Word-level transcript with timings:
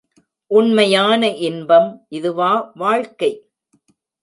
உண்மையான 0.51 1.29
இன்பம் 1.41 1.89
இதுவா 2.09 2.51
வாழ்க்கை! 2.75 3.31